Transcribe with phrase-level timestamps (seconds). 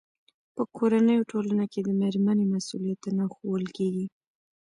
[0.55, 4.05] په کورنۍ او ټولنه کې د مېرمنې مسؤلیتونه ښوول کېږي.